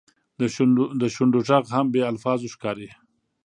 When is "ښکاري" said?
2.53-2.89